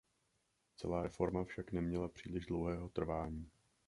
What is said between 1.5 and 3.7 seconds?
neměla příliš dlouhého trvání.